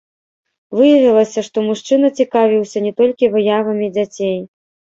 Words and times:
Выявілася, 0.79 1.43
што 1.49 1.57
мужчына 1.67 2.07
цікавіўся 2.23 2.85
не 2.89 2.95
толькі 3.03 3.33
выявамі 3.37 3.95
дзяцей. 3.95 4.39